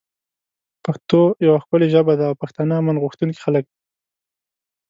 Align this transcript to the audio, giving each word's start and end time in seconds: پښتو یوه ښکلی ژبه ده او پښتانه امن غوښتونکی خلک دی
پښتو 0.85 1.19
یوه 1.45 1.57
ښکلی 1.63 1.87
ژبه 1.93 2.13
ده 2.19 2.25
او 2.29 2.39
پښتانه 2.41 2.73
امن 2.81 2.95
غوښتونکی 3.03 3.39
خلک 3.45 3.63
دی 3.69 3.77